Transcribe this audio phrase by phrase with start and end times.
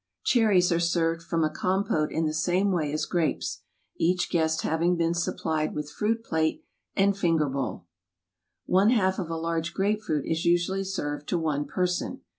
[0.23, 3.61] Cherries are served from a com pote in the same way as grapes,
[3.97, 6.63] each guest having been supplied with fruit plate
[6.95, 7.85] and finger bowl.
[8.65, 12.21] One half of a large grape fruit is usually served to one person.